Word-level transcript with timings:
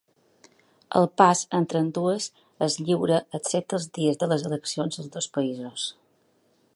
El 0.99 1.03
pas 1.21 1.43
entre 1.57 1.81
ambdues 1.85 2.29
és 2.69 2.79
lliure 2.87 3.21
excepte 3.41 3.77
els 3.81 3.87
dies 3.99 4.21
de 4.23 4.33
les 4.35 4.49
eleccions 4.51 5.01
als 5.05 5.13
dos 5.19 5.29
països. 5.39 5.89